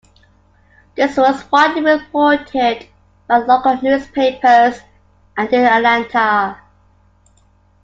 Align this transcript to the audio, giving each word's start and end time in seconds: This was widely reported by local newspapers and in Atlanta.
This 0.95 1.15
was 1.15 1.43
widely 1.51 1.83
reported 1.83 2.87
by 3.27 3.37
local 3.37 3.79
newspapers 3.83 4.79
and 5.37 5.53
in 5.53 5.63
Atlanta. 5.63 6.59